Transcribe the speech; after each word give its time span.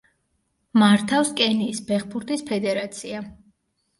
მართავს 0.83 1.33
კენიის 1.41 1.83
ფეხბურთის 1.91 2.45
ფედერაცია. 2.47 3.21